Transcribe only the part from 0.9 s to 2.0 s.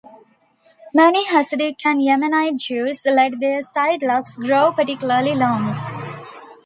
Many Hasidic